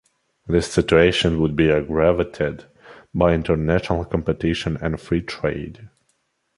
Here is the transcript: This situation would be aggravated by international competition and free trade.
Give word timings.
This 0.47 0.65
situation 0.65 1.39
would 1.41 1.55
be 1.55 1.69
aggravated 1.71 2.65
by 3.13 3.35
international 3.35 4.03
competition 4.05 4.75
and 4.81 4.99
free 4.99 5.21
trade. 5.21 5.91